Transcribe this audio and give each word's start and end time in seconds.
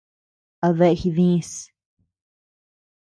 ¿A 0.65 0.69
dea 0.79 0.95
jidis? 1.01 1.51